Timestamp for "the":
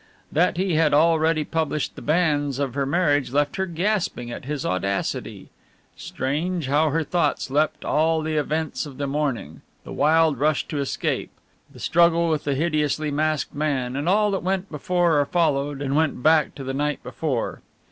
1.95-2.01, 8.23-8.35, 8.97-9.05, 9.83-9.93, 11.71-11.79, 12.45-12.55, 16.63-16.73